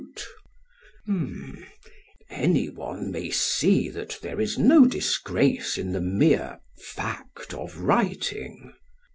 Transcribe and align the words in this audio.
SOCRATES: 1.05 1.63
Any 2.31 2.69
one 2.69 3.11
may 3.11 3.29
see 3.29 3.87
that 3.89 4.17
there 4.23 4.41
is 4.41 4.57
no 4.57 4.85
disgrace 4.85 5.77
in 5.77 5.91
the 5.91 6.01
mere 6.01 6.59
fact 6.79 7.53
of 7.53 7.77
writing. 7.77 8.73